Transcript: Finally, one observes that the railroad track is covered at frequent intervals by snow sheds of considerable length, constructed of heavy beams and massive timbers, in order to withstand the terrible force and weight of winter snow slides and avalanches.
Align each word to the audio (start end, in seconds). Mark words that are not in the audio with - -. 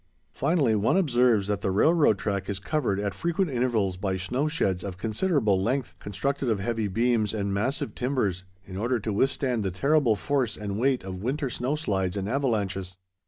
Finally, 0.33 0.73
one 0.73 0.97
observes 0.97 1.47
that 1.47 1.61
the 1.61 1.69
railroad 1.69 2.17
track 2.17 2.49
is 2.49 2.57
covered 2.57 2.99
at 2.99 3.13
frequent 3.13 3.51
intervals 3.51 3.97
by 3.97 4.17
snow 4.17 4.47
sheds 4.47 4.83
of 4.83 4.97
considerable 4.97 5.61
length, 5.61 5.93
constructed 5.99 6.49
of 6.49 6.59
heavy 6.59 6.87
beams 6.87 7.35
and 7.35 7.53
massive 7.53 7.93
timbers, 7.93 8.43
in 8.65 8.77
order 8.77 8.99
to 8.99 9.13
withstand 9.13 9.63
the 9.63 9.69
terrible 9.69 10.15
force 10.15 10.57
and 10.57 10.79
weight 10.79 11.03
of 11.03 11.21
winter 11.21 11.51
snow 11.51 11.75
slides 11.75 12.17
and 12.17 12.27
avalanches. 12.27 12.97